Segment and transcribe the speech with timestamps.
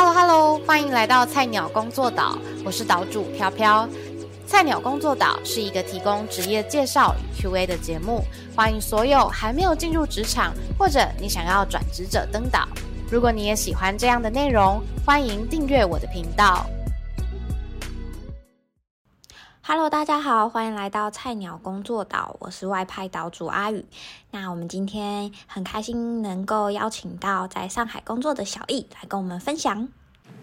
[0.00, 3.88] Hello Hello，欢迎来到菜鸟工作岛，我是岛主飘飘。
[4.46, 8.22] 菜鸟工作岛是一个提供职业介绍与 Q&A 的节目，
[8.54, 12.68] 欢迎所有还没有进入职场或者你想要转职者登岛。
[13.10, 16.64] 如果你也喜欢这样的内容，欢迎订阅我的频道。
[19.70, 23.84] Hello，大家好，欢迎来到菜鸟工作岛，我是外派岛主阿宇。
[24.30, 29.86] 那我们今天很开心能够邀请到在上海工作的小易来跟我们分享。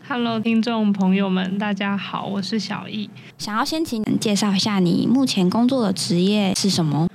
[0.08, 3.10] Hello，听众朋友们，大家好，我是小易。
[3.40, 7.10] 想要先请你介绍一下你目前工作的职业是什么？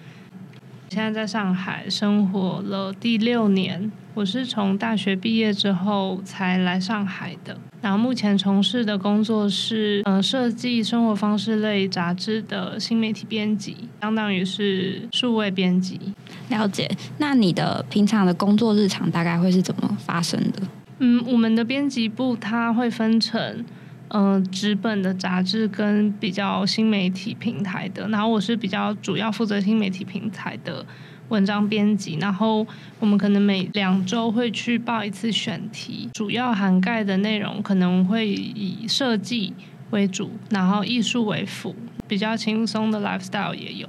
[0.92, 7.56] 现在在上海生活了第六年，我是从大学毕业之后才来上海的。
[7.80, 16.00] 然后目前从事的工作是，呃，设计生活方式类杂志的新媒体编辑，相当于是数位编辑。
[16.48, 16.90] 了解。
[17.18, 20.60] 那你的平常的工作日常大概会是怎么发生的？
[20.98, 23.64] 嗯，我们的编辑部它会分成，
[24.10, 28.06] 嗯，纸本的杂志跟比较新媒体平台的。
[28.08, 30.86] 然后我是比较主要负责新媒体平台的。
[31.30, 32.66] 文章编辑，然后
[32.98, 39.54] 我们可能每两周会去报一次选题，主要涵盖的内容可能会以设计
[39.90, 41.72] 为主，然后艺术为辅，
[42.08, 43.88] 比较轻松的 lifestyle 也有。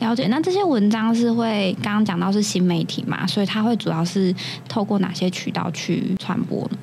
[0.00, 4.34] 了解，那这些文章是会刚刚讲到是新媒体嘛，所以它会主要是
[4.68, 6.76] 透过哪些渠道去传播呢？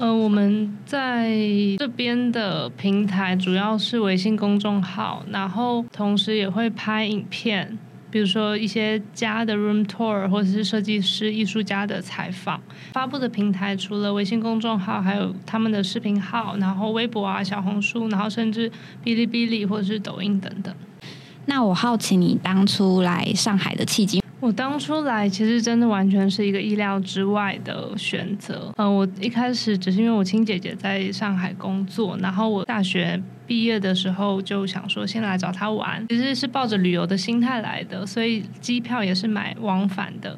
[0.00, 1.30] 呃，我们在
[1.76, 7.76] 这边的平台主要是微信公众号，然后同时也会拍影片。
[8.10, 12.58] 比如说一些家的 room tour，或者是设计师、艺术家的采访，
[12.94, 18.70] 发布的平台除了微信公众号，还有他们的视频号，然后微博啊、小红书，然后甚至
[19.04, 20.74] 哔哩哔哩或者是抖音等等。
[21.44, 24.22] 那我好奇你当初来上海的契机？
[24.40, 28.72] 我当初来其实真的完全是一个意料之外的选择。
[28.78, 40.34] 嗯，我一开始只是因为我亲姐姐在上海工作，然后我大学毕业的时候就想说先来找她玩，其实是抱着旅游的心态来的，所以机票也是买往返的。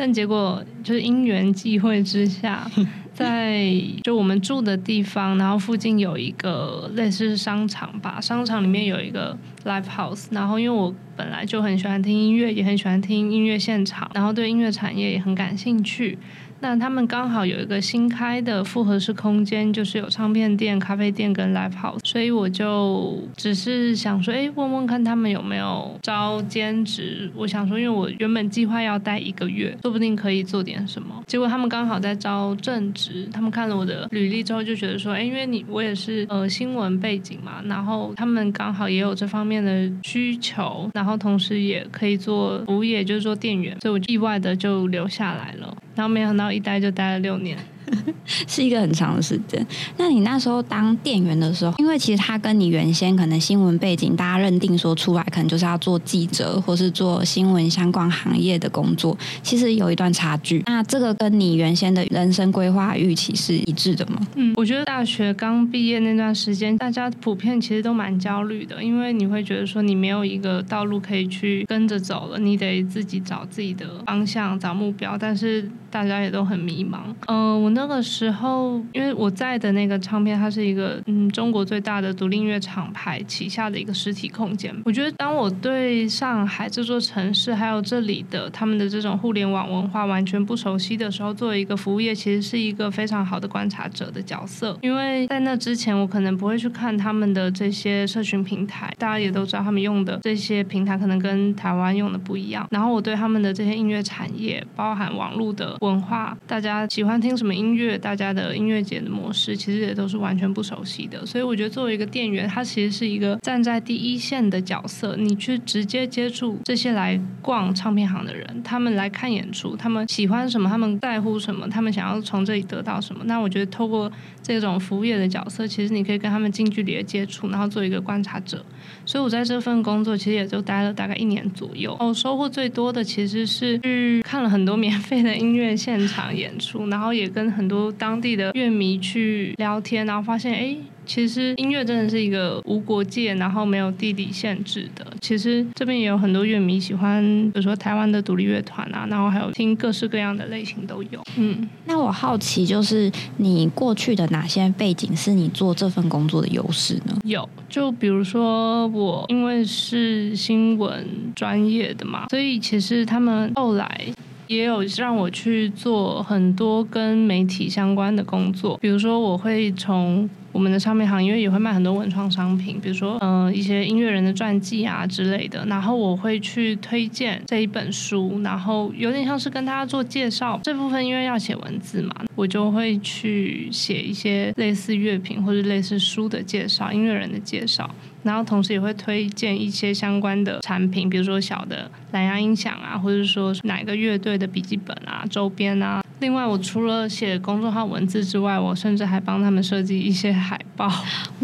[0.00, 2.66] 但结果就是因缘际会之下，
[3.12, 3.70] 在
[4.02, 16.16] 就我们住的地方，然后附近有一个类似商场吧，商场里面有一个 live house，然后因为我本来就很喜欢听音乐，也很喜欢听音乐现场，然后对音乐产业也很感兴趣。
[16.60, 27.30] 那他们刚好有一个新开的复合式空间，就是有唱片店、咖啡店跟 live house，所以我就只是想说，哎，问问看他们有没有招兼职。
[27.34, 31.22] 我想说，因为我原本计划要待一个月，说不定可以做点什么。
[31.26, 45.74] 结果他们刚好在招正职，他们看了我的履历之后就觉得说，哎，因为你我也是呃新闻背景嘛，然后他们刚好也有这方面的需求，然后同时也可以做服务业，就是做店员，所以我意外的就留下来了。
[46.00, 47.58] 然后没想到一待就待了六年。
[48.46, 49.64] 是一个很长的时间。
[49.96, 60.62] 那你那时候当店员的时候，因为其实他跟你原先可能新闻背景，大家认定说出来可能就是要做记者或是做新闻相关行业的工作，其实有一段差距。
[60.66, 64.20] 那这个跟你原先的人生规划预期是一致的吗？
[64.36, 75.16] 嗯，我觉得大学刚毕业那段时间，大家普遍其实都蛮焦虑的，因为你会觉得说你没有一个道路可以去跟着走了，你得自己找自己的方向、找目标。
[75.18, 76.98] 但是大家也都很迷茫。
[77.26, 84.74] 嗯，那个时候，因为我在的那个唱片，它是一个嗯中国最大的独立音乐厂牌旗下的一个实体空间。
[84.84, 94.76] 我觉得，当我对上海这座城市还有这里的他们的这种互联网文化完全不熟悉的时候，作为一个服务业，其实是一个非常好的观察者的角色。
[94.82, 102.66] 因为在那之前，我可能不会去看他们的这些社群平台，大家也都知道他们用的这些平台可能跟台湾用的不一样。
[102.70, 107.90] 然后我对他们的这些音乐产业，包含网络的文化，大家喜欢听什么音乐。
[108.00, 115.14] 大家的音乐节的模式其实也都是完全不熟悉的，所以我觉得作为一个店员，他其实是一个站在第一线的角色。
[115.18, 123.22] 你去直接接触这些来逛唱片行的人，他们来看演出，他们喜欢什么，他们在乎什么，他们想要从这里得到什么。
[123.26, 124.10] 那我觉得透过
[124.42, 128.64] 这种服务业的角色，其实你可以跟他们近距离的接触，然后做一个观察者。
[129.10, 131.96] 所以我在这份工作其实也就待了大概一年左右。
[131.98, 137.90] 哦，收获最多的其实是去看了很多免费的音乐现场演出，然后也跟很多。
[137.98, 140.76] 当地的乐迷去聊天，然后发现，哎。
[141.10, 145.04] 其实音乐真的是一个无国界，然后没有地理限制的。
[145.20, 147.20] 其实这边也有很多乐迷喜欢，
[147.50, 151.20] 比如说台湾的独立乐团啊，然后还有听各式各样的类型都有。
[151.36, 157.18] 嗯，那我好奇就是你过去的哪些背景是你做这份工作的优势呢？
[157.24, 161.04] 有，就比如说我因为是新闻
[161.34, 164.00] 专业的嘛，所以其实他们后来。
[164.46, 170.28] 也有让我去做很多跟媒体相关的工作，比如说我会从。
[170.60, 180.60] 我们的唱片行因为也会卖很多文创商品，比如说嗯一些音乐人的传记啊之类的，然后我会去推荐这一本书，然后有点像是跟大家做介绍。
[180.62, 187.90] 这部分因为要写文字嘛，我就会去写一些类似乐评或者类似书的介绍、音乐人的介绍，
[188.22, 196.04] 然后同时也会推荐一些相关的产品，比如说小的蓝牙音响啊，或者说哪个乐队的笔记本啊、周边啊。
[196.20, 200.86] 另外，我除了写公众号文字之外，我甚至还帮他们设计一些海报。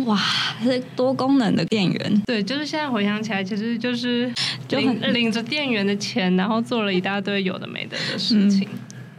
[0.04, 0.16] 哇，
[0.62, 2.22] 是多功能的店员。
[2.26, 4.30] 对，就是现在回想起来，其实就是
[4.70, 8.68] 领领着店员的钱，然后做了一大堆有的没的的事情。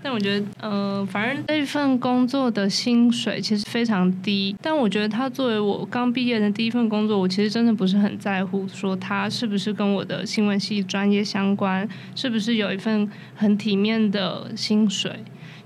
[0.04, 4.56] 但我觉得，嗯，反正这份工作的薪水其实非常低。
[4.62, 15.12] 但我觉得，他作为我刚毕业的第一份工作，我其实真的不是很在乎，说他是不是跟我的新闻系专业相关，是不是有一份很体面的薪水。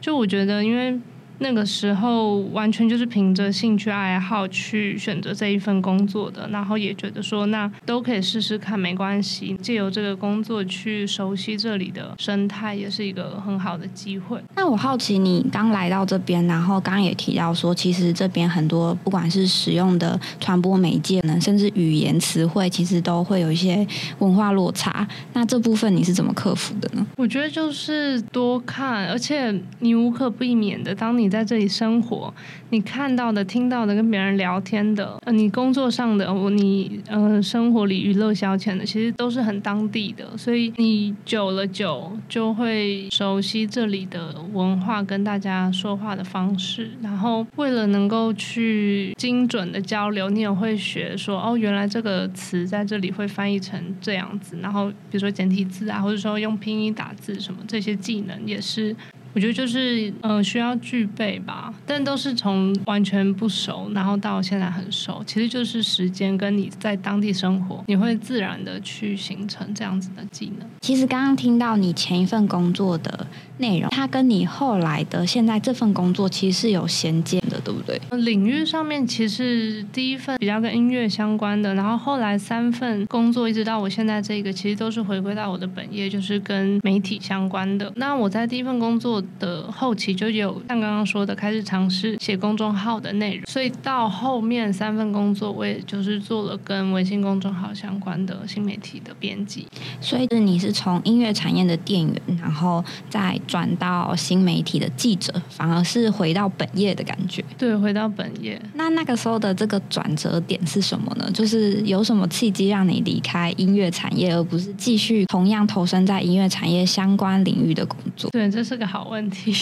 [0.01, 0.99] 就我觉得，因为。
[1.41, 9.57] 那个时候完全就是凭着兴趣爱好去选择这一份工作的，然后也觉得说那都可以试试看，没关系。
[9.59, 14.39] 借由这个工作去熟悉这里的生态，也是一个很好的机会。
[14.55, 23.85] 那我好奇，你刚来到这边，然后刚刚也提到说，其实这边很多不管是使用的传播媒介呢，甚至语言词汇，其实都会有一些
[24.19, 25.07] 文化落差。
[25.33, 27.03] 那这部分你是怎么克服的呢？
[27.17, 32.31] 我觉得就是多看，而且你无可避免的，当你在这里生活，
[32.69, 58.93] 你看到的、听到的、跟别人聊天的，呃，你工作上的，我你呃，生活里娱乐消遣的，其实都是很当地的，所以你久了久就会熟悉这里的文化跟大家说话的方式，然后为了能够去精准的交流，你也会学说哦，原来这个词在这里会翻译成这样子，然后比如说简体字啊，或者说用拼音打字什么这些技能也是。
[59.33, 70.67] 我觉得就是嗯需要具备吧，但都是从完全不熟，然后到现在很熟，其实就是时间跟你在当地生活，你会自然的去形成这样子的技能。
[70.81, 73.25] 其实刚刚听到你前一份工作的
[73.61, 77.97] 内容，它跟你后来的现在这份工作其实是有衔接的，对不对？
[78.17, 87.89] 领域上面其实第一份比较跟音乐相关的，然后后来三份工作一直到我现在这个，其实都是回归到我的本业，就是跟媒体相关的。
[87.95, 89.21] 那我在第一份工作。
[89.39, 99.67] 的后期就有像刚刚说的，开始尝试写公众号的内容，所以到后面三份工作，我也就是做了跟微信公众号相关的新媒体的编辑。
[99.99, 107.43] 所以你是从音乐产业的店员，然后再转到新媒体的记者，反而是回到本业的感觉。
[107.57, 108.57] 对，回到本业。
[108.75, 111.29] 那那个时候的这个转折点是什么呢？
[111.33, 118.31] 就是有什么契机让你离开音乐产业，而不是继续同样投身在音乐产业相关领域的工作？
[118.31, 119.53] 对，这是个好问题。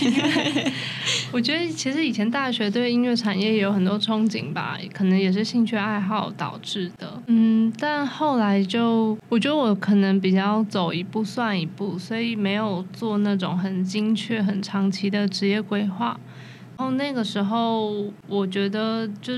[1.34, 7.20] 我觉得其实以前大学对音乐产业也有很多憧憬吧，可能也是兴趣爱好导致的。
[7.26, 16.20] 嗯，但后来就我觉得我可能比较走一步算一步，所以没有做那种很精确、很长期的职业规划。
[16.78, 19.34] 然后那个时候，我觉得就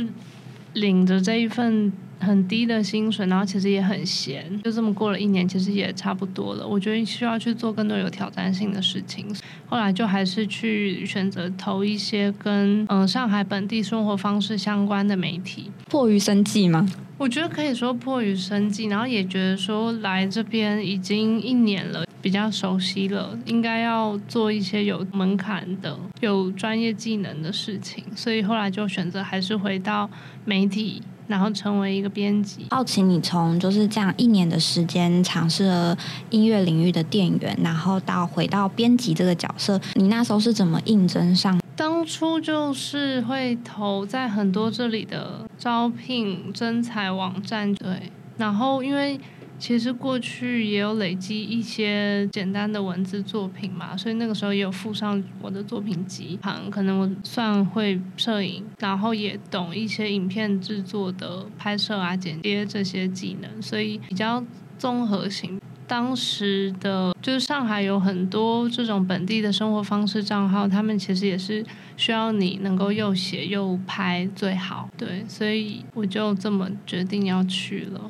[0.73, 1.91] 领着这一份。
[2.21, 6.67] 很低的薪水，然后其实也很闲，就这么过了一年，其实也差不多了。
[6.67, 9.25] 我觉得需要去做更多有挑战性的事情，
[9.65, 15.71] 后来就还是去选择投一些跟嗯上海本地生活方式相关的媒体。
[15.89, 16.87] 迫于生计吗？
[17.17, 30.09] 我觉得可以说迫于生计，然后也觉得说来这边已经一年了，比较熟悉了，应该要做一些有门槛的、有专业技能的事情，所以后来就选择还是回到
[30.45, 31.01] 媒体。
[31.27, 32.65] 然后成为一个编辑。
[32.71, 35.97] 好奇你从就是这样一年的时间尝试了
[36.29, 41.57] 音乐领域的店员，然后到回到编辑这个角色，你那时候是怎么应征上？
[41.73, 49.17] 当初就是会投在很多这里的招聘征才网站，对，然后因为。
[49.61, 56.39] 其实过去也有累积一些简单的文字作品嘛，所以那个时候也有附上我的作品集。
[56.71, 64.43] 可能我算会摄影，然后也懂一些影片制作的拍摄啊、剪接这些技能，所以比较
[64.79, 65.61] 综合型。
[65.85, 71.63] 当时的就是上海有很多这种本地的生活方式账号，他们其实也是
[71.95, 74.89] 需要你能够又写又拍最好。
[74.97, 78.09] 对，所以我就这么决定要去了。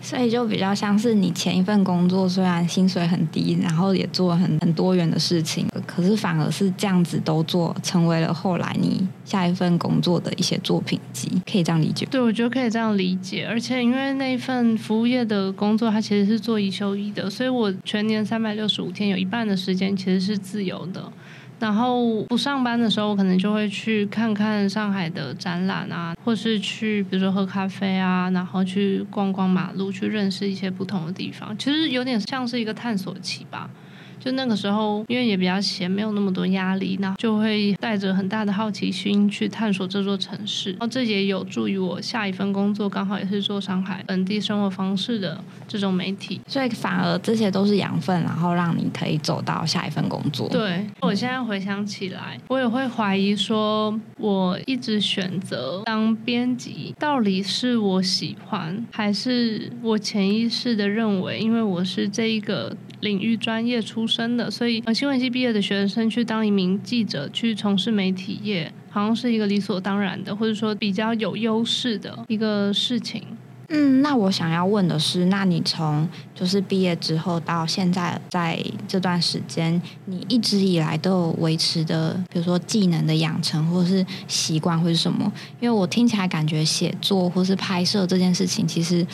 [0.00, 12.06] 所以就比较像是你前一份工作虽然薪水很低，然后也做很很多元的事情，可是反而是这样子都做，成为了后来你下一份工作的一些作品集，可以这样理解。
[12.10, 13.46] 对，我觉得可以这样理解。
[13.46, 21.12] 而且因为那一份服务业的工作，它其实是做一休一的，所以我全年三百六十五天有一半的时间其实是自由的。
[21.58, 31.56] 然后不上班的时候，我可能就会去看看上海的展览啊，或是去比如说喝咖啡啊，然后去逛逛马路，去认识一些不同的地方。
[31.56, 33.70] 其实有点像是一个探索期吧。
[34.18, 40.70] 就那个时候，因为也比较闲，没有那么多压力，那就会带着很大的好奇心去探索这座城市。
[40.70, 46.40] 然后这也有助于我下一份工作，刚好也是做上海本地生活方式的这种媒体。
[46.46, 50.48] 所以反而这些都是养分，然后让你可以走到下一份工作。
[50.48, 62.76] 对我现在回想起来，我也会怀疑说，我一直选择当编辑，到底是我喜欢，还是我潜意识的认为，因为我是这一个。
[63.00, 73.22] 领域专业出身的，所以新闻系毕业的学生去当一名记者，去从事媒体业，好像是一个理所当然的，或者说比较有优势的一个事情。
[73.68, 85.32] 嗯，那我想要问的是，那你从就是毕业之后到现在，在这段时间，你一直以来都有维持的，比如说技能的养成，或是习惯，或是什么？
[85.58, 89.04] 因为我听起来感觉写作或是拍摄这件事情，其实。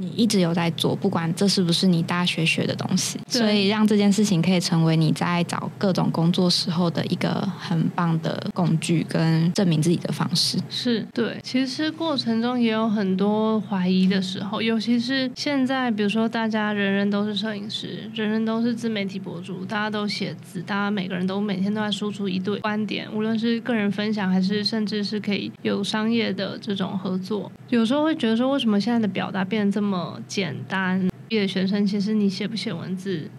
[0.00, 10.56] 你一直有在做，不管这是不是你大学学的东西，所以让这件事情可以成为你在找各种工作时候的一个很棒的工具跟证明自己的方式。
[10.70, 29.87] 是对，其实过程中也有很多怀疑的时候，尤其是现在，比如说大家人人都是摄影师，人人都是自媒体博主，大家都写字，大家每个人都每天都在输出一对观点，无论是个人分享，还是甚至是可以有商业的这种合作，有时候会觉得说，为什么现在的表达变得这么。
[29.88, 33.30] 这么简单，毕业学生其实你写不写文字，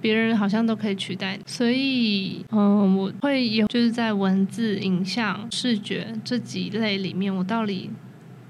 [0.00, 1.38] 别人好像都可以取代。
[1.46, 7.90] 所以，嗯，我会有就是在文字、影像、视觉这几类里面，我到底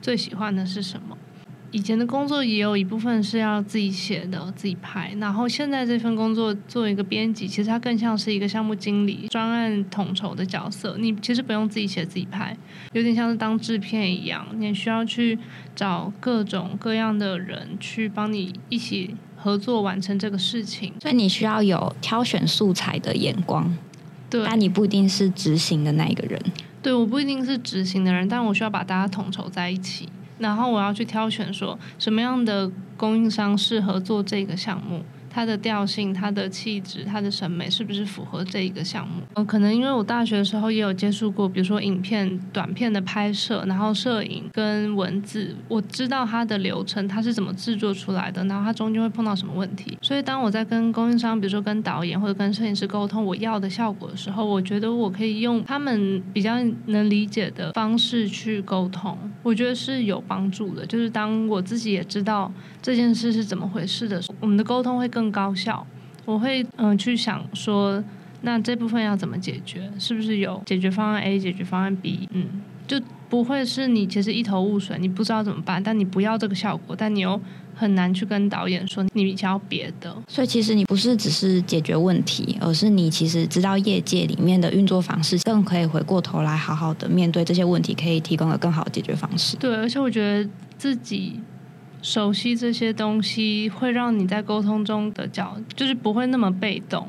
[0.00, 1.18] 最喜欢的是什么？
[1.70, 10.96] 以前的工作也有一部分是要自己写的、自己拍，然后现在这份工作做一个编辑，其实它更像是一个项目经理、专案统筹的角色。
[10.98, 12.56] 你其实不用自己写、自己拍，
[12.92, 15.38] 有点像是当制片一样，你需要去
[15.76, 20.94] 找各种各样的人去帮你一起合作完成这个事情。
[21.02, 23.76] 所以你需要有挑选素材的眼光，
[24.30, 26.40] 对，但你不一定是执行的那一个人。
[26.80, 30.08] 对，我不一定是执行的人，但我需要把大家统筹在一起。
[30.38, 35.04] 然后我要去挑选，说什么样的供应商适合做这个项目。
[35.38, 39.22] 它的调性、它的气质、它的审美是不是符合这一个项目？
[39.34, 49.96] 嗯，可能因为我大学的时候也有接触过，比如说影片、短片的拍摄，然后摄影跟文字，我知道它的流程，它是怎么制作出来的，然后它中间会碰到什么问题。
[50.02, 60.84] 所以当我在跟供应商，比如说跟导演或者跟摄影师沟通我要的效果的时候，我觉得我可以用他们比较能理解的方式去沟通，我觉得是有帮助的。
[60.84, 62.52] 就是当我自己也知道
[62.82, 65.27] 这件事是怎么回事的时候，我们的沟通会更。
[65.28, 65.86] 更高效，
[66.24, 68.02] 我会嗯去想说，
[68.40, 69.90] 那这部分要怎么解决？
[69.98, 72.26] 是不是有解决方案 A、解决方案 B？
[72.32, 77.38] 嗯，就不会是你其实一头雾水，你不知道怎么办，但你不要这个效果，但你又
[77.74, 80.16] 很难去跟导演说你想要别的。
[80.26, 89.58] 所以其实你不是只是解决问题，而是你其实知道业界里面的运作方式，更可以回过头来好好的面对这些问题，可以提供了更好的解决方式。
[89.58, 91.38] 对，而且我觉得自己。
[92.00, 97.06] 熟悉这些东西会让你在沟通中的角，就是不会那么被动。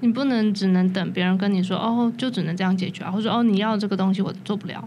[0.00, 4.82] 你不能只能等别人跟你说哦，就只能这样解决啊，或者哦你要这个东西我做不了。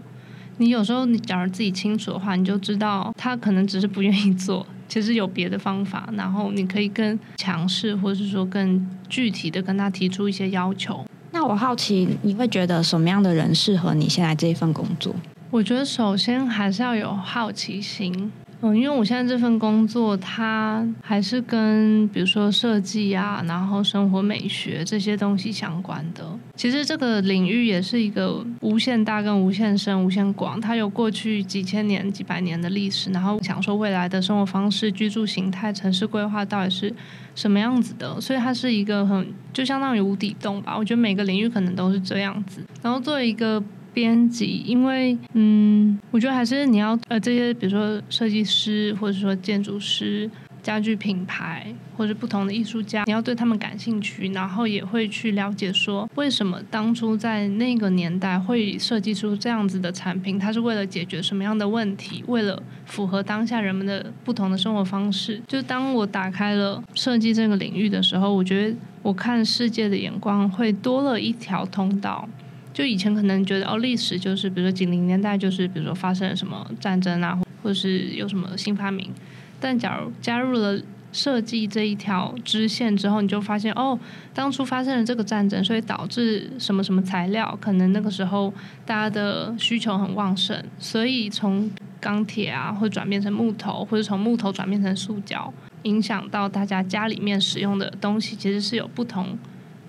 [0.58, 6.08] 你有时候你假如自己清楚的话，你就知道他可能只是不愿意做，其实有别的方法。
[6.14, 11.04] 然后你可以更强势，或者是说更具体的跟他提出一些要求。
[11.32, 15.14] 那我好奇，你会觉得什么样的人适合你现在这一份工作？
[15.50, 18.32] 我觉得首先还是要有好奇心。
[18.66, 26.24] 嗯，因为我现在这份工作，它还是跟比如说设计啊，然后生活美学这些东西相关的。
[26.56, 33.10] 其实这个领域也是一个无限大、跟无限深、无限广，它有过去几千年、几百年的历史。
[33.10, 36.92] 然后想说未来的生活方式、居住形态、城市规划到底是
[37.36, 40.76] 什么样子的，所以它是一个很就相当于无底洞吧。
[40.76, 42.60] 我觉得每个领域可能都是这样子。
[42.82, 43.62] 然后作为一个。
[43.96, 50.30] 编辑，因为嗯，我觉得还是你要呃，这些比如说设计师或者说建筑师
[50.62, 65.40] 家具品牌或者不同的艺术家，你要对他们感兴趣，然后也会去了解说为什么当初在那个年代会设计出这样子的产品，它是为了解决什么样的问题，为了符合当下人们的不同的生活方式。
[65.48, 72.28] 就当我打开了设计这个领域的时候，我觉得我看世界的眼光会多了一条通道。
[72.76, 79.10] 就以前可能觉得哦，历史就是比如说几零年代就是比如说发生了什么战争啊，或者是有什么新发明。
[79.58, 80.78] 但假如加入了
[81.10, 83.98] 设计这一条支线之后，你就发现哦，
[84.34, 88.52] 当初发生了这个战争，所以导致什么什么材料，可能那个时候
[88.84, 95.50] 大家的需求很旺盛，所以从钢铁啊，会转变成木头，或者从木头转变成塑胶，
[95.84, 99.38] 影响到大家家里面使用的东西，其实是有不同。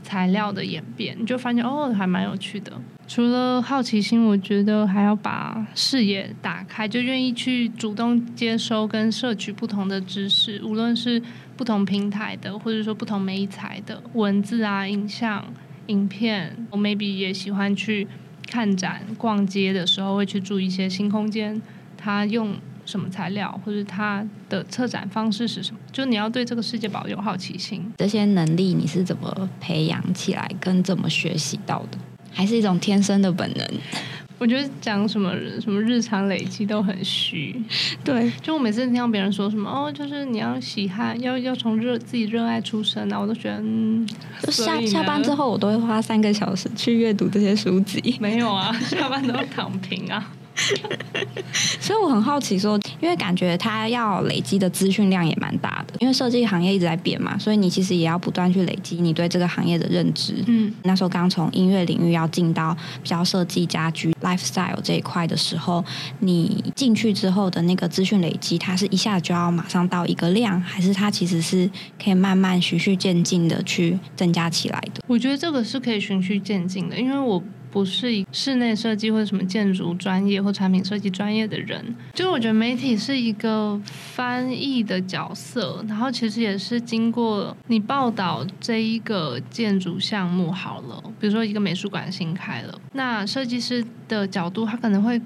[0.07, 2.71] 材料的演变，你就发现哦，还蛮有趣的。
[3.05, 11.21] 除了好奇心，我觉得还要把视野打开，就愿意去主动接收跟摄取不同的知识，无论是
[11.57, 15.43] 不同平台的，或者说不同媒材的文字啊、影像、
[15.87, 16.55] 影片。
[16.71, 18.07] 我 maybe 也喜欢去
[18.49, 21.61] 看展、逛街的时候，会去注意一些新空间，
[21.97, 22.55] 它用。
[22.87, 25.79] 什么材料，或者它的策展方式是什么？
[25.91, 27.85] 就你要对这个世界保有好奇心。
[27.97, 31.97] 这些能力你是怎么培养起来，跟怎么学习到的？
[32.31, 33.67] 还是一种天生的本能？
[34.39, 37.59] 我觉得讲什么什么日常累积都很虚。
[38.03, 44.07] 对，就我每次听到别人说什么哦，就是你要喜欢，要要从热自己热爱出身啊，我都觉得嗯。
[44.43, 48.15] 就下下班之后，我都会花三个小时去阅读这些书籍。
[48.19, 50.31] 没有啊， 下班都要躺平啊。
[51.79, 60.43] 所以我很好奇，说，因为感觉他要累积的资讯量也蛮大的，因为设计行业一直在变嘛，所以你其实也要不断去累积你对这个行业的认知。
[60.47, 65.83] 嗯，那时候刚从音乐领域要进到比较设计家居 lifestyle 这一块的时候，
[66.19, 71.69] 你进去之后的那个资讯累积，它是一下就要马上到一个量，还是它其实是
[72.01, 75.01] 可以慢慢循序渐进的去增加起来的？
[75.07, 77.41] 我觉得这个是可以循序渐进的，因为我。
[77.77, 95.21] 不是室内设计或者什么建筑专业或产品设计专业的人，就我觉得媒体是一个翻译的角色，然后其实也是经过你报道这一个建筑项目好了，比如说一个美术馆新开了，那设计师的角度他可能会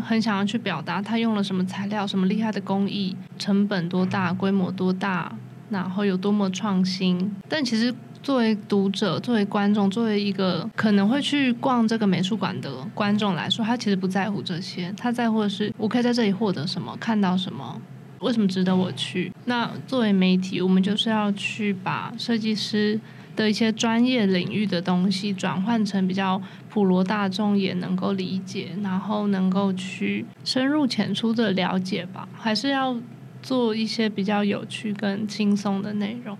[0.00, 5.36] 很想要去表达他用了什么材料、什么厉害的工艺、成本多大、规模多大，
[5.68, 7.92] 然后有多么创新，但其实。
[8.28, 17.80] 作为读者，作为观众，作为一个可能会去逛这个美术馆的观众来说，他其实不在乎这些，他在乎的是我可以在这里获得什么，看到什么，
[18.20, 19.32] 为什么值得我去？
[19.46, 23.00] 那作为媒体，我们就是要去把设计师
[23.34, 26.38] 的一些专业领域的东西转换成比较
[26.68, 32.94] 普罗大众也能够理解，然后能够去深入浅出的了解吧，还是要
[33.40, 36.36] 做一些比较有趣跟轻松的内容。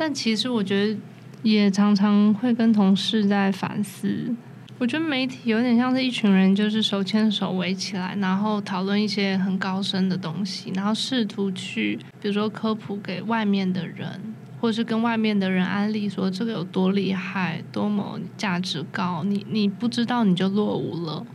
[0.00, 0.98] 但其实我觉得，
[1.42, 4.34] 也常常会跟同事在反思。
[4.78, 14.18] 我觉得媒体有点像是一群人，就是手牵手围起来，然后讨论一些很高深的东西，然后试图去，比如说科普给外面的人，
[14.58, 21.26] 或者是跟外面的人安利说这个有多厉害，多么价值高，你你不知道你就落伍了。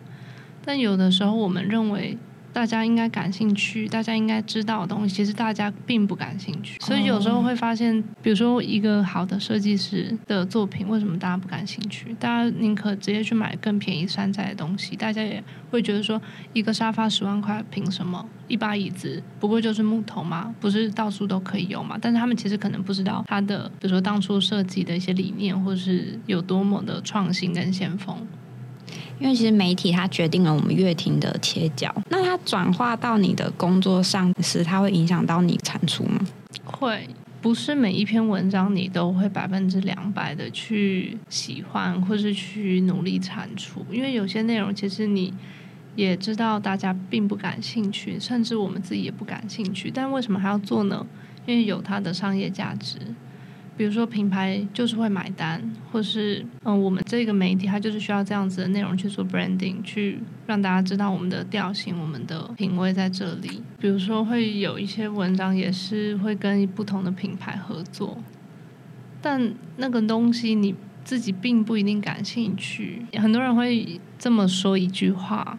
[0.66, 2.18] 但有的时候我们认为。
[2.56, 6.80] 大家应该感兴趣，大家应该知道的东西，其实大家并不感兴趣。
[6.80, 12.16] 所以有时候会发现，比如说一个好的设计师的作品，为什么大家不感兴趣？
[12.18, 14.96] 大家宁可直接去买更便宜山寨的东西。
[14.96, 16.22] 大家也会觉得说，
[16.54, 18.26] 一个沙发十万块，凭什么？
[18.48, 20.56] 一把椅子不过就是木头嘛？
[20.62, 21.98] 不是到处都可以有嘛？
[22.02, 28.16] 但是他们其实可能不知道它的，比如说当初设计的一些理念，或是有多么的创新跟先锋。
[29.20, 36.20] 因为其实媒体它决定了我们乐听的切角，那它转化到你的工作上时，它会影响到你产出吗？
[36.66, 37.08] 会，
[37.42, 45.34] 不是每一篇文章你都会百分之两百的去喜欢，或是去努力产出，因为有些内容其实你
[45.96, 51.06] 也知道大家并不感兴趣，甚至我们自己也不感兴趣，但为什么还要做呢？
[51.46, 52.98] 因为有它的商业价值。
[53.78, 55.62] 比如说品牌就是会买单，
[55.92, 63.62] 或是嗯，我们这个媒体它就是需要这样子的内容去做 branding，去让大家知道我们的调性、我们的品味在这里。
[63.78, 68.18] 比如说会有一些文章也是会跟不同的品牌合作，
[69.22, 73.06] 但那个东西你自己并不一定感兴趣。
[73.14, 75.58] 很多人会这么说一句话，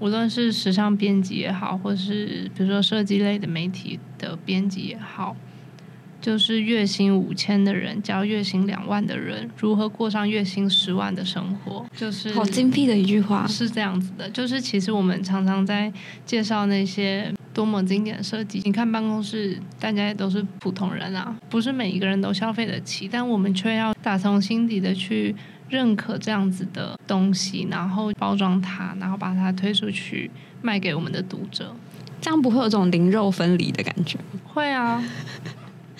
[0.00, 5.36] 无论是时尚编辑也好，或是比如说设计类的媒体的编辑也好。
[6.20, 14.28] 就是月薪五千的人教月薪两万的人如何过上月薪十万的生活，就是好精辟的一句话，是这样子的。
[14.30, 15.92] 就是其实我们常常在
[16.24, 17.32] 介绍那些。
[17.54, 18.62] 多么经典的设计。
[18.64, 25.34] 你看办公室，大家也都是普通人啊，不是每一个人都消费得起，但我们却要打从心底的去
[25.68, 30.30] 认可这样子的东西，然后包装它，然后把它推出去
[30.62, 31.74] 卖给我们的读者。
[32.20, 34.20] 这样不会有种灵肉分离的感觉？
[34.44, 35.02] 会啊，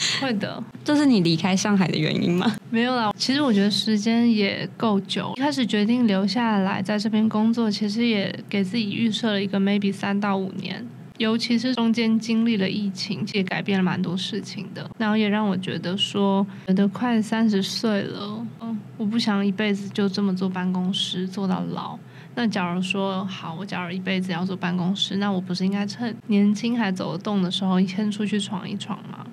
[0.21, 0.63] 会的。
[0.85, 2.57] 这是你离开上海的原因吗？
[2.71, 5.33] 没有啦，其实我觉得时间也够久。
[5.37, 10.87] 一开始决定留下来在这边工作，其实也给自己预设了一个 maybe 三到五年。
[11.19, 14.89] 尤其是中间经历了疫情，也改变了蛮多事情的。
[14.99, 21.99] 然后也让我觉得说，觉得快三十岁了，嗯，我不想一辈子就这么坐办公室做到老。
[22.37, 29.27] 那假如说好，我假如一辈子要坐办公室，那我不是应该趁年轻还走得动的时候，先出去闯一闯吗？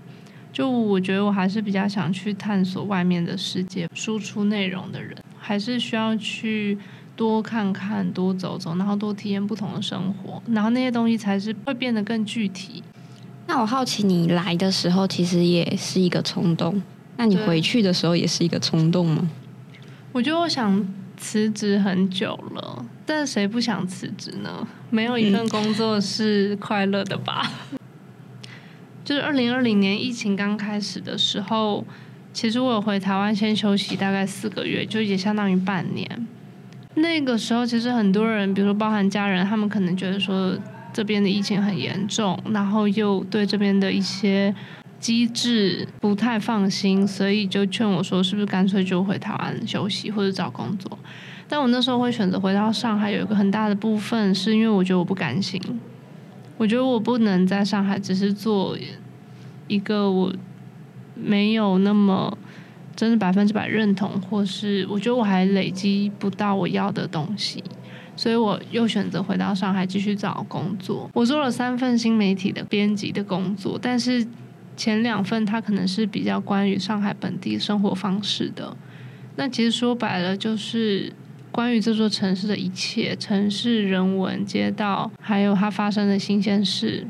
[0.55, 6.77] 就我觉得我还是比较想去探索外面的世界，输出内容的人，还是需要去
[7.13, 12.81] 多看看、多走走，然后多体验不同的生活，然后那些东西才是会变得更具体。
[13.47, 16.81] 那我好奇，你来的时候其实也是一个冲动，
[17.17, 19.29] 那你回去的时候也是一个冲动吗？
[20.13, 20.87] 我觉得我想
[21.17, 22.85] 辞职很久了。
[23.05, 24.65] 但谁不想辞职呢？
[24.89, 27.51] 没有一份工作是快乐的吧？
[29.05, 31.85] 就是二零二零年疫情刚开始的时候，
[32.33, 36.27] 其实我有回台湾先休息大概四个月，就也相当于半年。
[36.95, 40.57] 那个时候，其实很多人，比如说包含家人，他们可能觉得说
[40.91, 44.53] 这边的疫情很严重，然后又对这边的一些
[44.99, 50.97] 机制不太放心，所以就劝我说，是不是干脆就回台湾休息或者找工作？
[51.47, 55.61] 但我那时候会选择回到上海，有一个很大的部分是因为我觉得我不甘心，
[56.57, 58.77] 我觉得我不能在上海只是做
[59.67, 60.33] 一个我
[61.13, 62.37] 没有那么
[62.95, 67.63] 真的百分之百认同，或是我觉得我还累积不到我要的东西，
[68.15, 71.09] 所以我又选择回到上海继续找工作。
[71.13, 74.25] 我做了三份新媒体的编辑的工作，但是
[74.77, 78.77] 前两份它可能是比较关于上海本地生活方式的，
[79.35, 81.11] 那其实说白了就是。
[81.55, 87.07] 关于这座城市的一切，城市人文、街道，还有它发生的新鲜事，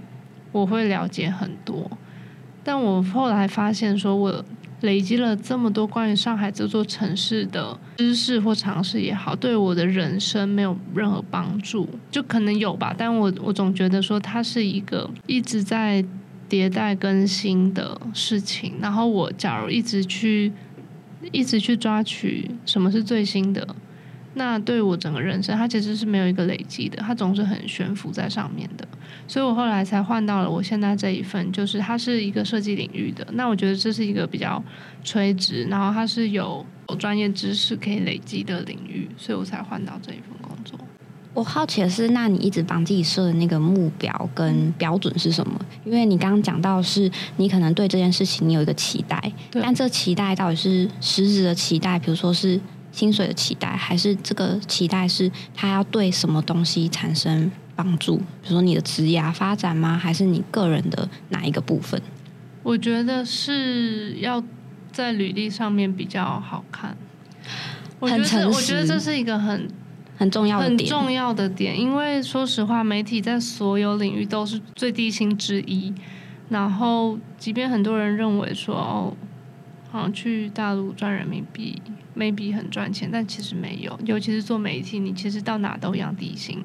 [0.51, 1.89] 我会了解很多。
[2.63, 4.45] 但我后来发现，说我
[4.81, 11.89] 累积了这么多关于上海这座城市的知识或常识也好，对我的人生没有任何帮助。
[12.11, 16.05] 就可能有吧，但我我总觉得说它是一个一直在
[16.47, 18.75] 迭代更新的事情。
[18.79, 20.53] 然后我假如一直去
[21.31, 23.75] 一直去抓取什么是最新的。
[24.37, 28.85] 那对我整个人生，它其实是没有一个累积的，它总是很悬浮在上面的，
[29.27, 33.25] 所以我后来才换到了我现在这一份，就是它是一个设计领域的。
[33.31, 34.61] 那我觉得这是一个比较
[35.05, 40.77] 垂直，然后它是有有专业知识可以累积的领域，所以我才换到这一份工作。
[41.33, 45.57] 我好奇的是，那你一直帮自己设的那个目标跟标准是什么？
[45.85, 52.59] 因为你刚刚讲到是你可能对这件事情你有一个期待，但这期待到底是实质的期待，比如说是。
[52.95, 58.15] 薪水的期待，还是这个期待是他要对什么东西产生帮助？
[58.15, 59.97] 比如说你的职业发展吗？
[59.97, 62.01] 还是你个人的哪一个部分？
[62.63, 64.41] 我觉得是要
[64.93, 66.95] 在履历上面比较好看。
[67.99, 69.67] 很诚实，我觉得这是一个很
[70.15, 71.77] 很重要的很重要的点。
[71.77, 75.93] 因为说实话，媒体在所有领域都是最低薪之一。
[76.47, 79.13] 然后，即便很多人认为说哦，
[80.13, 81.81] 去大陆赚人民币。
[82.17, 83.99] maybe 很赚钱，但其实没有。
[84.05, 86.63] 尤其是做媒体，你其实到哪都一样低薪。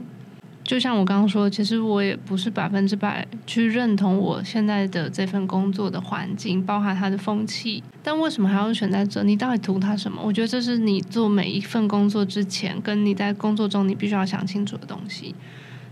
[0.62, 7.82] 就像我刚刚说，其实我也不是百分之百去认同我现在的这份工作的环境，包含它的风气。
[8.04, 9.24] 但为什么还要选在这？
[9.24, 10.22] 你到底图它什么？
[10.22, 15.34] 我觉得这是你做每一份工作之前，跟你在工作中你必须要想清楚的东西。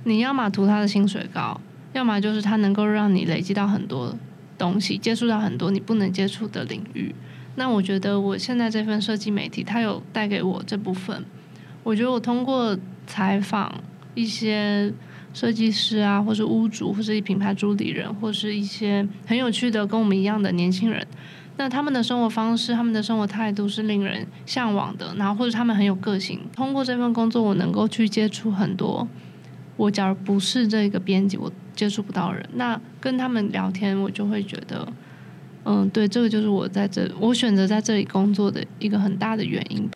[0.05, 1.61] 你要么图他的薪水高，
[1.92, 4.16] 要么就是他能够让你累积到很多
[4.57, 7.12] 东西，接触到很多你不能接触的领域。
[7.59, 11.25] 那我觉得我现在这份设计媒体，它有带给我这部分。
[11.83, 13.75] 我觉得我通过采访
[14.14, 14.92] 一些
[15.35, 21.05] 设计师啊，或是屋主，或是品牌主理人，或是一些很有趣的跟我们一样的年轻人，
[21.57, 25.12] 那他们的生活方式、他们的生活态度是令人向往的。
[25.16, 26.38] 然后或者他们很有个性。
[26.55, 29.09] 通过这份工作，我能够去接触很多
[29.77, 32.49] 我假如不是这个编辑，我接触不到人。
[32.55, 34.87] 那跟他们聊天，我就会觉得。
[35.71, 39.87] 嗯，对，这个就是我在这我选择在这里工作的一个很大的原因。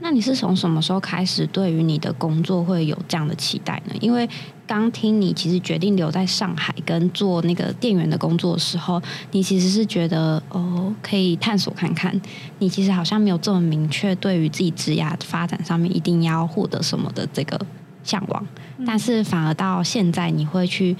[0.00, 3.94] 那你是从什么时候开始对于你的工作会有这样的期待呢？
[4.00, 4.28] 因为
[4.66, 12.20] 刚听你其实决定留在上海跟做那个店员的工作的时候，你其实是觉得哦可以探索看看。
[12.58, 17.58] 你其实好像没有这么明确对于自己职业发展上面一定要获得什么的这个
[18.02, 18.46] 向往，
[18.86, 20.94] 但是反而到现在你会去。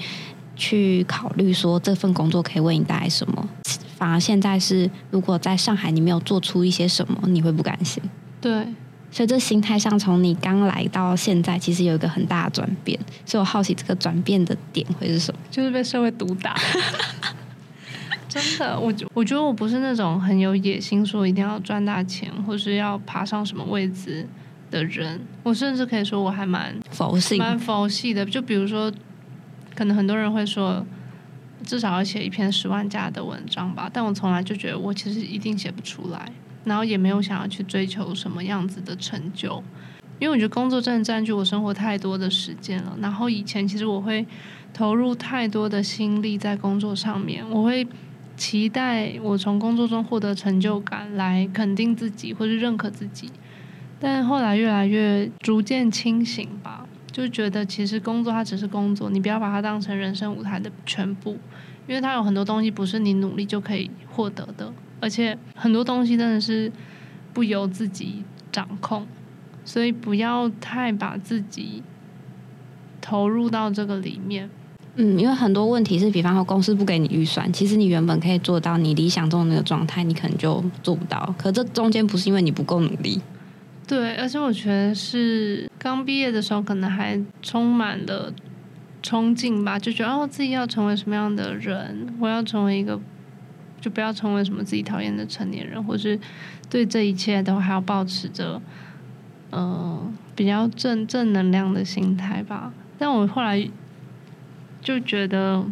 [0.57, 3.45] 去考虑说这份工作可以为你带来什么。
[4.05, 8.03] 反而现在是，如果在上海你没有做出一些什么，你会不甘心。
[8.39, 8.63] 对，
[9.09, 12.99] 所以这心态上，从你刚来到现在，其实有一个很大的转变。
[13.25, 15.39] 所以我好奇这个转变的点会是什么？
[15.49, 16.55] 就是被社会毒打。
[18.29, 24.27] 真的，我我觉得我不是那种很有野心，说一定要赚大钱，或是要爬上什么位置
[24.69, 25.19] 的人。
[25.41, 28.23] 我甚至可以说，我还蛮佛系，蛮佛系的。
[28.23, 28.93] 就比如说，
[29.73, 30.85] 可能很多人会说。
[31.63, 36.31] 至少要写一篇十万加的文章吧，但我从来就觉得我其实一定写不出来，
[36.63, 39.63] 然后也没有想要去追求什么样子的成就，
[40.19, 42.97] 因为我觉得工作真的占据我生活太多的时间了。
[43.01, 44.25] 然后以前其实我会
[44.73, 47.87] 投入太多的心力在工作上面，我会
[48.37, 53.31] 期待我从工作中获得成就感来肯定自己或是认可自己，
[53.99, 56.84] 但后来越来越逐渐清醒吧。
[57.15, 61.37] 就觉得其实工作它只是工作，你不要把它当成人生舞台的全部，
[61.87, 66.69] 因为它有很多东西不是你努力就可以获得的，而且很多东西真的是
[67.31, 69.07] 不由自己掌控，
[69.63, 71.81] 所以不要太把自己
[72.99, 74.49] 投入到这个里面。
[74.97, 81.33] 嗯，因为很多问题是，比方说公司不给你预算，其实你原本可以做到你理想中的那个状态，你可能就做不到。
[81.37, 83.21] 可这中间不是因为你不够努力。
[83.87, 88.33] 对，而且我觉得是刚毕业的时候，可能还充满了
[89.03, 92.99] 冲劲吧，就觉得哦，自己要成为什么样的人，我要成为一个，
[93.79, 96.19] 就不要成为什么自己讨厌的成年人，或是
[96.67, 98.59] 对这一切都还要保持着，
[99.51, 102.73] 嗯，比较正正能量的心态吧。
[102.97, 103.69] 但我后来
[104.81, 105.63] 就觉得，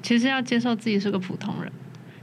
[0.00, 1.72] 其实要接受自己是个普通人。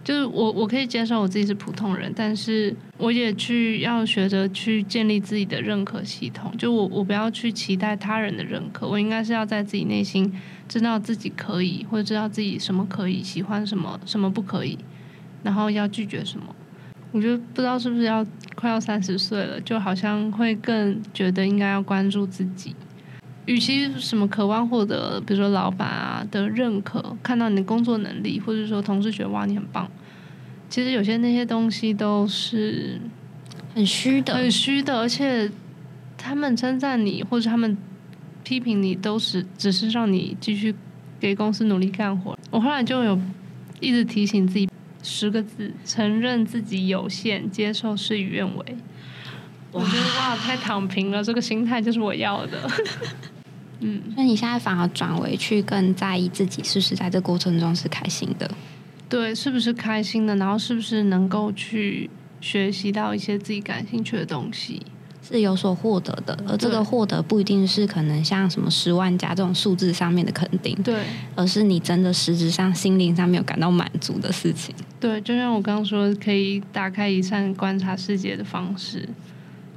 [0.10, 6.52] 就是我，我可以接受我自己是普通人，但是我也去要学着去建立自己的认可系统。
[6.58, 10.34] 就我，我不要去期待他人的认可，我应该是要在自己内心
[10.68, 14.80] 知道自己可以，或者知道自己什么可以，喜欢什么，什么不可以，
[15.44, 16.56] 然后要拒绝什么。
[17.12, 22.76] 我觉得不知道是不是要快要三十岁了，就好像会更觉得应该要关注自己。
[23.50, 29.90] 与其什么渴望获得，比如说老板啊的认可，看到你的工作能力，或者说同事觉得哇你很棒。
[30.70, 33.02] 其实有些那些东西都是
[33.74, 35.50] 很虚的，很虚的，而且
[36.16, 37.76] 他们称赞你或者他们
[38.44, 40.76] 批评你，都是只是让你继续
[41.20, 42.38] 给公司努力干活。
[42.52, 43.20] 我后来就有
[43.80, 44.70] 一直提醒自己
[45.02, 48.78] 十个字：承认自己有限，接受事与愿违。
[49.72, 52.70] 我觉得哇，太躺平了，这个心态就是我要的。
[53.80, 58.50] 嗯，所以你现在反而转为去更在意自己是不是在这过程中是开心的。
[59.08, 60.36] 对，是不是开心的？
[60.36, 64.82] 然后是不是能够去学习到一些自己感兴趣的东西，
[65.28, 66.38] 是有所获得的。
[66.48, 71.04] 而这个获得不一定是可能像什么十万加这种数字上面的肯定，对，
[71.36, 74.76] 而是你真的实质上心灵上面有感到满足的事情。
[75.00, 79.10] 对，就像我刚刚说，可以打开一扇观察世界的方式，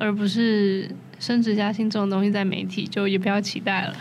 [0.03, 3.95] 而不是升职加薪这种东西，在媒体就也不要期待了。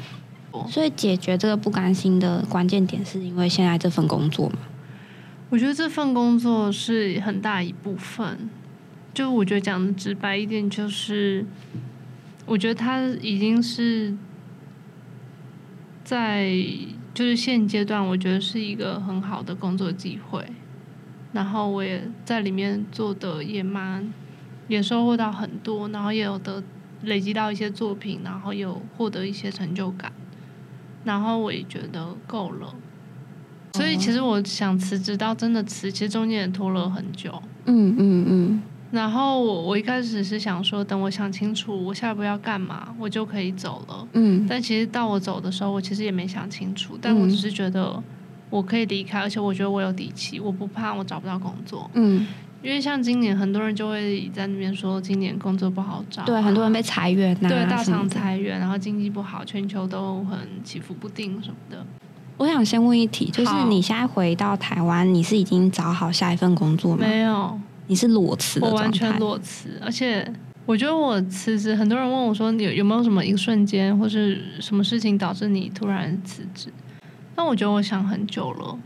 [0.66, 4.56] 所以解决这个不甘心的关键点，是因为现在这份工作嘛？
[5.50, 8.48] 我觉得这份工作是很大一部分，
[9.12, 11.44] 就我觉得讲的直白一点，就是
[12.46, 14.16] 我觉得他已经是
[16.02, 16.50] 在
[17.12, 20.46] 就是现阶段，我觉得是一个很好的工作机会。
[21.34, 24.10] 然后我也在里面做的也蛮，
[24.68, 26.62] 也收获到很多，然后也有得
[27.02, 30.12] 累积到一些作品，然后有获得一些成就感，
[31.04, 32.74] 然后我也觉得够了。
[33.74, 37.42] 所以其实我想辞职到真的辞，其实中间也拖了很久。
[37.64, 38.62] 嗯嗯嗯。
[38.90, 44.06] 然后我我一开始是想说，等我想清楚我下一步要干嘛，我就可以走了。
[44.12, 44.46] 嗯。
[44.46, 46.98] 但其实到我走的时候，我其实也没想清楚。
[47.00, 48.02] 但我只是觉得
[48.50, 51.90] 我可以离开，而且我觉得我有底气，我不怕我找不到工作。
[51.94, 52.26] 嗯。
[52.62, 56.22] 因为像今年很多人就会在那边说，今年工作不好找。
[56.24, 57.34] 对，很多人被裁员。
[57.36, 61.84] 对，大厂裁员，然后经济不好，全球都很起伏不定什么的。
[62.36, 67.04] 我想先问一题，就是你现在回到台湾，你是已经找好下一份工作吗？
[67.04, 70.32] 没有，你是裸辞的我完全裸辞，而且
[70.64, 76.72] 我觉得我辞职，很多人问我说，有有没有什么一个瞬间，或是什么事情导致你突然辞职？
[77.34, 78.78] 但我觉得我想很久了，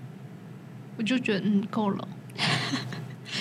[0.97, 2.09] 我就觉得嗯够了，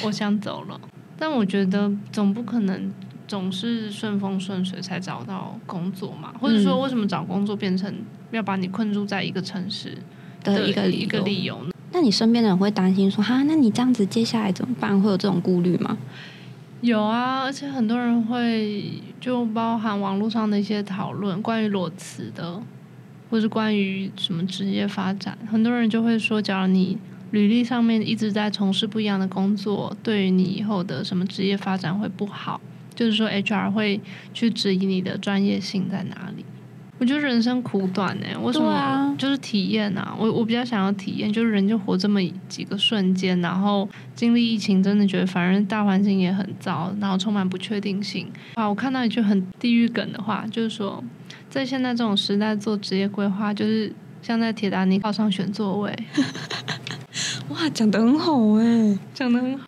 [0.04, 0.80] 我想走了。
[1.17, 2.91] 但我觉得总不可能
[3.28, 7.93] 总是顺风顺水才找到工作嘛，或者说为什么找工作变成？
[8.32, 9.98] 要把你困住在一个城市
[10.43, 11.58] 的一个一个理由，
[11.93, 15.00] 那你身边的人会担心说哈，那你这样子接下来怎么办？
[15.00, 15.98] 会有这种顾虑吗？
[16.82, 22.62] 有啊，而且很多人会就包含网络上的一些讨论，关于裸辞的，
[23.30, 26.98] 或是关于什么职业发展，很多人就会说，假如你
[27.31, 32.61] 履历上面一直在从事不一样的工作，对于你以后的什么职业发展会不好，
[32.93, 33.99] 就是说 HR 会
[34.33, 36.45] 去质疑你的专业性在哪里。
[36.97, 39.13] 我觉得人生苦短哎，为什么？
[39.17, 40.15] 就是体验啊！
[40.17, 43.85] 我我比较想要体验，就是人就活这么几个瞬间，然后
[44.15, 48.65] 经历疫情，真的觉得反正大环境也很糟，然后充满不确定性啊！
[48.65, 51.03] 我看到一句很地狱梗的话，就是说，
[51.49, 55.93] 在现在这种时代做职业规划，就是像在铁达尼号上选座位。
[57.49, 59.65] 哇，讲的很好哎，讲的很好，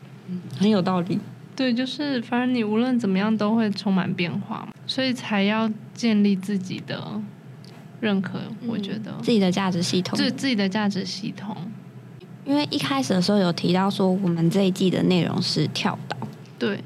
[0.58, 1.20] 很有道理。
[1.56, 7.20] 对，就是反正你无论怎么样都会充满变化嘛，所以才要建立自己的
[8.00, 8.40] 认可。
[8.68, 11.56] 我觉得自己的价值系统，自自己的价值系统。
[12.46, 16.16] 因为一开始的时候有提到说，我们这一季的内容是跳岛，
[16.58, 16.80] 对，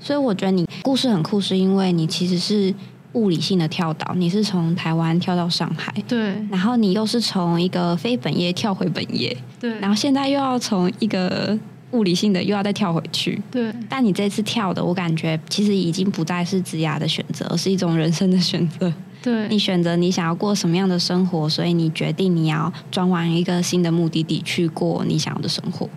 [0.00, 2.74] 所以我觉得你故事很酷，是因为你其实是
[3.16, 11.58] 物理性的跳岛，你是从台湾跳到上海，对，然后你又是从一个非本业跳回本业，对，然后现在又要从一个。
[11.92, 13.72] 物理性的又要再跳回去，对。
[13.88, 18.92] 但你这次跳的，我感觉其实已经不再是职涯的选择，而是一种人生的选择。
[19.22, 19.48] 对。
[19.48, 25.88] 你选择你想要过什么样的生活，所以你决定你要转往一个新的目的地去过你想要的生活。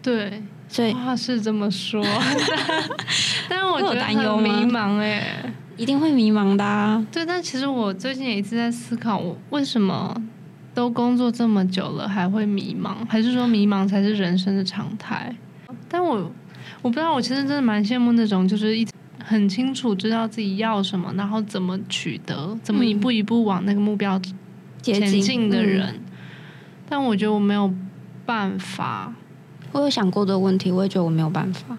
[0.00, 0.40] 对。
[0.68, 2.02] 所以话是这么说，
[3.50, 7.04] 但是我觉得很迷茫哎，一定会迷茫的。
[7.10, 10.22] 对，但其实我最近也一直在思考，我为什么。
[10.72, 12.94] 都工作这么久了，还会迷茫？
[13.08, 15.34] 还是说迷茫才是人生的常态？
[15.88, 16.30] 但我
[16.80, 18.86] 我不知道，我其实真的蛮羡慕那种就是一
[19.22, 24.18] 很清楚知道自己要什么，然后怎么取得，怎么一步一步往那个目标
[24.80, 26.00] 前进的人。
[26.88, 27.70] 但我觉得我没有
[28.24, 29.12] 办法。
[29.72, 31.76] 我有想过这个问题，我也觉得我没有办法。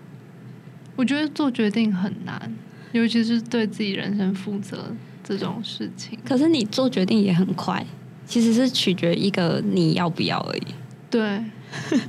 [0.97, 2.53] 我觉得做决定很难，
[2.91, 6.17] 尤其是对自己人生负责这种事情。
[6.25, 7.85] 可是你做决定也很快。
[8.23, 10.67] 其实是取决一个你要不要而已。
[11.09, 11.43] 对，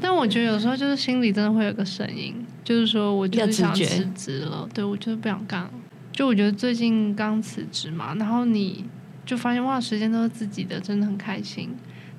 [0.00, 4.68] 但我觉得有时候就是心里真的会有个声音，就是说我就是想辞职了。
[4.72, 5.70] 对我就是不想干了。
[6.12, 8.84] 就我觉得最近刚辞职嘛，然后你
[9.26, 11.70] 就发现哇，时间都是自己的，真的很开心。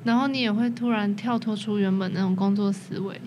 [0.04, 3.22] 然后你也会突然跳脱出原本那种工作思维，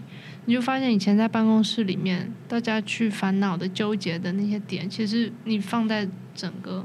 [0.47, 6.85] 你就发现以前在办公室里面大家去烦恼的、纠结的那些点，其实你放在整个。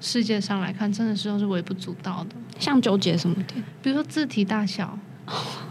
[0.00, 2.36] 世界上来看，真的是都是微不足道的。
[2.56, 3.60] 像纠结什么点？
[3.82, 4.96] 比如说字体大小、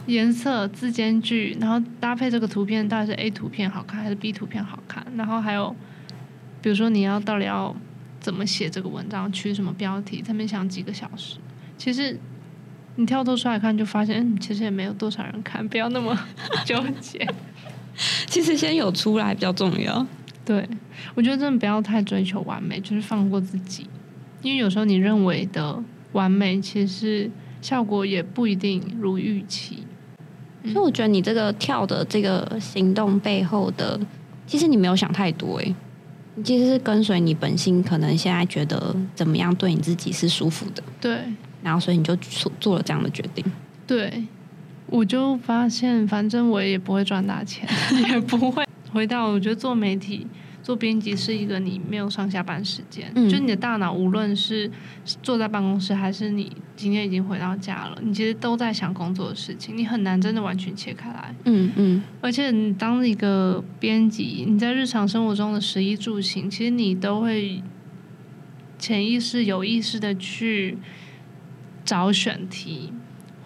[0.05, 5.07] 颜色、字间距，然后搭配这个图片，到底是 A 图片好看还是 B 图片好看？
[5.15, 5.73] 然后还有，
[6.61, 7.73] 比如说你要到底要
[8.19, 11.37] 怎么写这个文章，取什么标题，他们想几个小时。
[11.77, 12.19] 其实
[12.97, 16.17] 你跳脱出来看，就发现，嗯，其实也没有多少人看，不要那么
[16.65, 17.25] 纠结。
[18.27, 20.05] 其实先有出来比较重要。
[20.43, 20.67] 对，
[21.15, 23.87] 我觉得真的不要太追求完美，就是放过自己。
[24.41, 25.81] 因为有时候你认为的
[26.11, 27.29] 完美，其实
[27.61, 29.83] 效果也不一定如预期。
[30.63, 33.99] 所以我觉得你这个跳的这个行动背后的，
[34.45, 35.75] 其实你没有想太多诶，
[36.35, 40.83] 你其实是跟随你本心，可能现在觉得怎么样对你自己是舒服的。
[40.99, 41.21] 对，
[41.63, 43.43] 然后所以你就做做了这样的决定。
[43.85, 44.23] 对，
[44.87, 47.67] 我就发现反正我也不会赚大钱，
[48.09, 50.27] 也不会回到我觉得做媒体。
[50.63, 54.69] 做编辑是一个你没有上下班时间，就你的大脑无论是
[55.23, 61.33] 坐在办公室还是你今天已经回到家了，你其实都在想工作的事情，你很难真的完全切开来。
[61.45, 62.03] 嗯嗯。
[62.19, 67.63] 而且你当一个编辑，你在日常生活中的食衣住行，其实你都会
[68.77, 70.77] 潜意识、有意识的去
[71.87, 72.93] 找选题，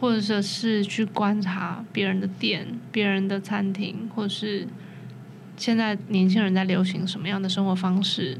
[0.01, 4.67] 或者说是去观察别人的店、别人的餐厅，或是。
[5.57, 8.39] 现在年轻人在流行什么样的生活方式？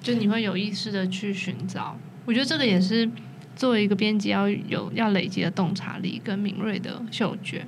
[0.00, 1.94] 就你会有意识的去寻找。
[2.24, 3.10] 我觉得这个也是
[3.54, 7.66] 作为一个编辑要有要累积的洞察力跟敏锐的嗅觉。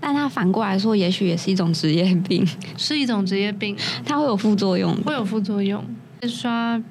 [0.00, 2.44] 但他反过来说，也许也是一种职业病，
[2.76, 3.76] 是一种职业病。
[4.04, 5.84] 它会有副作用，会有副作用。
[6.22, 6.82] 刷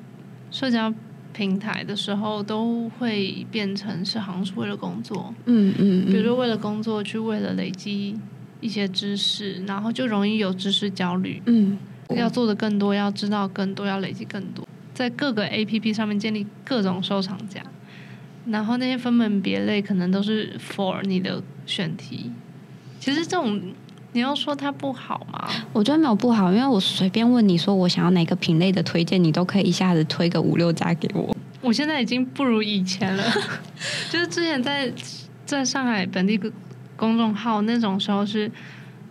[0.52, 0.94] 社交
[1.38, 5.34] 平台的时候，都会变成是好像是为了工作。
[5.46, 6.06] 嗯嗯。
[6.08, 8.18] 比如说为了工作，去为了累积。
[8.60, 11.40] 一些知识，然后就容易有知识焦虑。
[11.46, 11.78] 嗯，
[12.10, 17.62] 要做的更多，要知道更多，要累积更多，在各个 A P P 上面建立各种收藏夹，
[18.48, 22.32] 然后那些分门别类可能都是 for 你的选题。
[23.00, 23.62] 其实这种
[24.14, 25.48] 你要说它不好吗？
[25.74, 31.36] 我觉得没有不好，因为我随便问你说我想要哪个品类的推荐，你都可以一下子推个五六家给我。
[31.62, 33.24] 我现在已经不如以前了，
[34.10, 34.92] 就是之前在
[35.46, 36.40] 在上海本地
[36.96, 38.50] 公众号那种时候是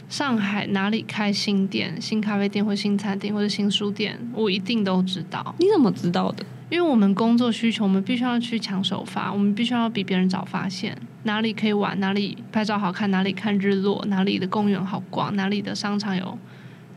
[0.08, 5.54] 上海哪里开新店、新咖啡店或新餐厅或者新书店，我一定都知道。
[5.58, 6.44] 你怎么知道的？
[6.68, 16.36] 因为我们工作需求，我们必须要去抢首发，我们必须要比别人早发现哪里可以玩，哪里拍照好看，哪里看日落，哪里的公园好逛，哪里的商场有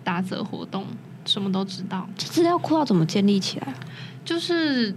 [0.03, 0.86] 打折活动，
[1.24, 2.09] 什么都知道。
[2.17, 3.74] 这资料库要怎么建立起来？
[4.26, 4.95] 就是，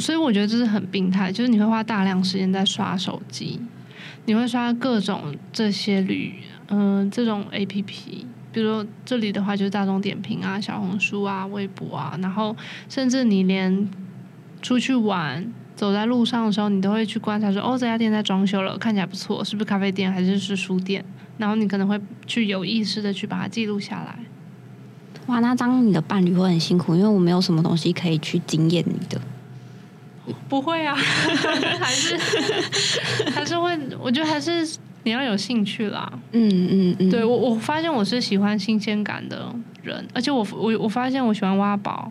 [0.00, 3.60] 所以我觉得这是很病态，就是你会花大量时间在刷手机，
[4.24, 6.34] 你会刷各种这些旅，
[6.68, 8.26] 嗯，这种 A P P。
[8.50, 12.56] 比如说这里的话，就是大众点评啊、小红书啊、微博啊，然后
[12.88, 13.86] 甚至你连
[14.66, 15.46] 出去玩、
[15.76, 21.04] 走在路上的时候，你都会去观察说：“哦，这家店在装修了，看起来不错，是不是咖啡店还是是书店？”
[21.38, 24.18] 然后你可能会去有意识的去把它记录下来。
[25.26, 29.20] 哇，那当你的伴侣会很辛苦，因为我没有什么东西可以去惊艳你的。
[30.48, 30.96] 不会啊，
[31.78, 32.18] 还是
[33.30, 34.76] 还是会，我觉得还是。
[35.04, 39.54] 你要有兴趣啦，嗯嗯嗯，对我我发现我是喜欢新鲜感的
[39.86, 42.10] 人，而且我我我发现我喜欢挖宝，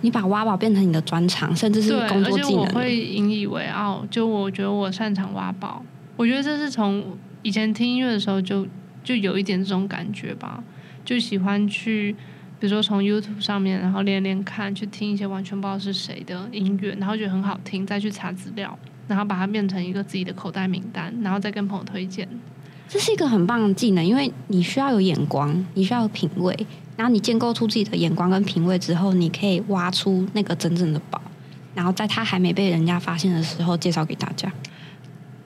[0.00, 4.04] 你把挖宝变成你的专长，甚至是工作技能，我会引以为傲。
[4.10, 5.84] 就我觉得我擅长挖宝，
[6.16, 7.04] 我觉得这是从
[7.42, 8.66] 以前听音乐的时候就
[9.04, 10.64] 就有一点这种感觉吧，
[11.04, 12.12] 就喜欢去，
[12.58, 18.78] 比如说从 YouTube 上面，然后连连看，去听一些完全不知道是谁的音乐，然后觉得很好听，再去查资料。
[19.08, 22.26] 然后把它变成一个自己的口袋名单，然后再跟朋友推荐。
[22.88, 26.56] 这是一个很棒的技能，因为你需要有眼光，你需要有品味。
[26.96, 31.20] 然后你建构出自己的眼光跟品味之后，你可以挖出那个真正的宝，
[31.74, 34.52] 然后在他还没被人家发现的时候介绍给大家。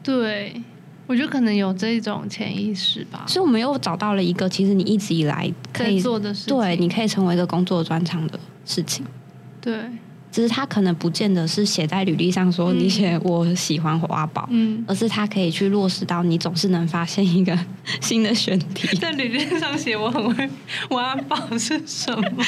[0.02, 0.60] 对，
[1.06, 3.24] 我觉得可能有这种潜意识吧。
[3.26, 9.04] 所以我们又找到了一个，其实你一直以来可以做的事，情，对，你可以成为一个工作专长的事情。
[9.60, 9.74] 对。
[10.36, 17.58] 只是他可能不见得是写在履历上说你写我喜欢花宝，嗯，而是他可以去落实到你总是能发现一个
[18.02, 18.94] 新的选题。
[18.98, 20.46] 在履历上写我很会
[20.90, 22.44] 挖宝是什么？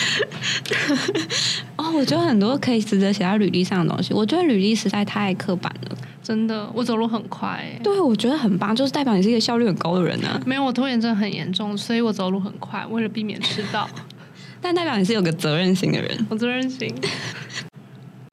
[1.76, 4.12] 哦，我觉得很多可以值得写在履历上的东西。
[4.12, 6.70] 我觉得履历实在太刻板了，真的。
[6.74, 10.38] 我走路很快，对，我觉得很棒，就是代表你是一个效率很高的人呢。
[10.44, 13.88] 没有，我拖延症很严重，所以我走路很快，为了避免迟到。
[14.60, 16.92] 但代表你是有个责任心的人，我责任心。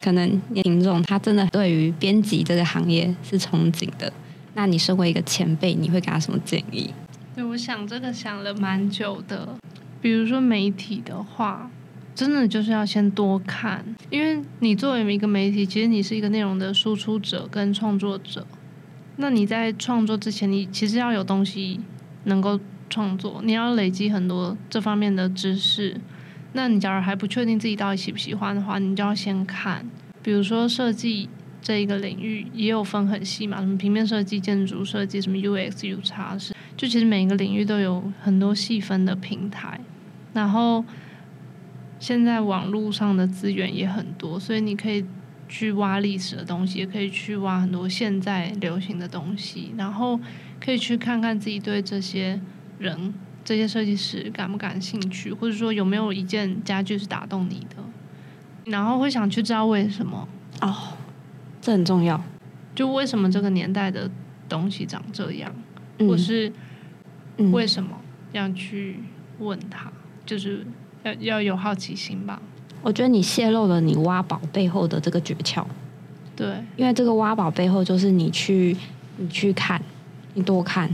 [0.06, 4.14] 可能听众他真的对于编辑这个行业是憧憬的，
[4.54, 6.94] 那你身为一个前辈，你会给他什么建议？
[7.34, 9.56] 对，我想这个想了蛮久的。
[10.00, 11.72] 比如说媒体的话，
[12.14, 18.46] 真的就是要先多看，因为你作为一个媒体，其实你是一个内容的输出者跟创作者。
[19.16, 21.80] 那你在创作之前，你其实要有东西
[22.26, 22.60] 能够
[22.92, 26.00] 创作，你要累积很多这方面的知识。
[26.56, 29.86] 那你假如还不确定自己到底喜不喜欢的话，你就要先看，
[30.24, 31.28] 比如说设计
[31.62, 39.78] 这一个领域也有分很细嘛，什么平面设计、建筑设计，什么 UX、UX 是，就其实每一个领域都有很多细分的平台。
[40.32, 40.86] 然后
[42.00, 45.04] 现在网络上的资源也很多，所以你可以
[45.50, 50.18] 去挖历史的东西，也可以去挖很多现在流行的东西，然后
[50.64, 52.40] 可以去看看自己对这些
[52.80, 53.14] 人。
[53.46, 60.28] 这些设计师感不感兴趣，或者说有没有一件家具是打动你的，然后会想去知道为什么
[60.62, 60.76] 哦，
[61.62, 62.20] 这很重要。
[62.74, 64.10] 就为什么这个年代的
[64.50, 65.54] 东西长这样，
[66.00, 66.52] 或是
[67.52, 67.96] 为什么
[68.34, 69.00] 要去
[69.38, 69.92] 问他，
[70.26, 70.66] 就是
[71.04, 72.42] 要要有好奇心吧。
[72.82, 75.64] 我觉得你泄露了你挖宝背后的这个诀窍。
[76.36, 78.76] 对，因为这个挖宝背后就是你去
[79.18, 79.82] 你去看，
[80.34, 80.90] 你多看，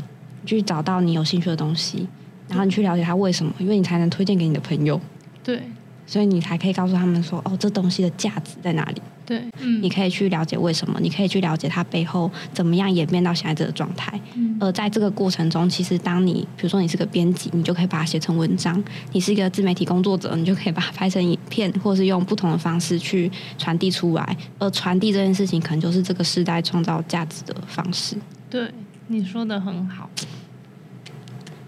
[0.46, 2.08] 去找到你有兴趣的东西。
[2.52, 5.00] 然后你去了解它为什么，因为你才能推荐给你的朋友。
[5.42, 5.62] 对，
[6.06, 14.20] 所以你才可以告诉他们说：“哦，这东西的价值在哪里？”对，嗯，你可以去了解为什么，你可以去了解它背后怎么样演变到现在这个状态。
[14.36, 18.76] 嗯，而在这个过程中，其实当你比如说你是个编辑，你就可以把它写成文章；
[19.14, 24.38] 你是一个自媒体工作者，你就可以把它拍成影片，或是用不同的方式去传递出来。
[24.60, 28.18] 而传递这件事情，可能就是这个时代创造价值的方式。
[28.50, 28.70] 对，
[29.08, 30.10] 你说的很好。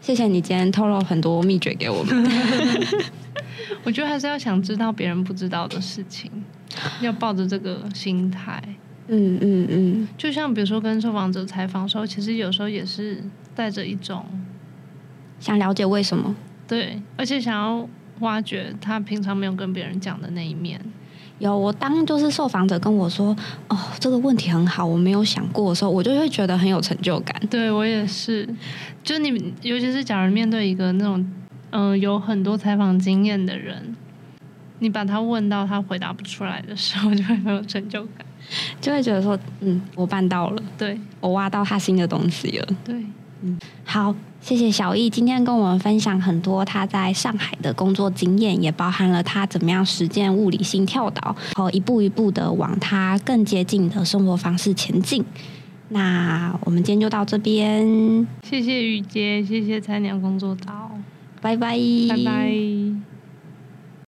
[0.04, 2.30] 谢谢你今天透露很多秘诀给我们。
[3.86, 6.30] 我觉得还是要想知道别人不知道的事情，
[7.00, 8.62] 要抱着这个心态。
[9.08, 13.24] 嗯嗯嗯，就像比如说跟受访者采访的时候，其实有时候也是
[13.56, 14.26] 带着一种
[15.40, 16.36] 想了解为什么，
[16.68, 17.88] 对，而且想要
[18.20, 20.82] 挖掘他平常没有跟别人讲的那一面。
[21.40, 23.36] 有我当就是受访者跟我说
[23.68, 27.36] 哦这个问题很好我没有想过的时候我就会觉得很有成就感。
[27.50, 28.48] 对我也是，
[29.04, 31.26] 就你尤其是假如面对一个那种
[31.72, 33.96] 嗯有很多采访经验的人，
[34.80, 38.26] 你把他问到他回答不出来的时候，就会很有成就感，
[38.80, 42.68] 就会觉得说嗯我办到了，对我挖到他新的东西了。
[42.86, 42.96] 对，
[43.46, 55.24] 嗯，好，谢谢小易今天跟我们分享很多他在上海的工作经验，也包含了他怎么样实践物理性跳岛，然后一步一步的往他更接近的生活方式前进。
[55.90, 60.90] 那我们今天就到这边，谢谢雨杰，谢谢菜鸟工作岛，
[61.42, 61.78] 拜拜，
[62.10, 63.13] 拜拜。